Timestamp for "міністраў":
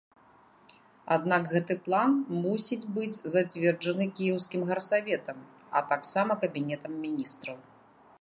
7.07-7.57